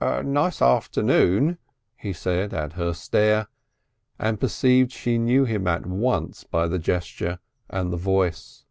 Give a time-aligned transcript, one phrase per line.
[0.00, 1.58] "Nice afternoon,"
[1.98, 3.46] he said at her stare,
[4.18, 8.64] and perceived she knew him at once by the gesture and the voice.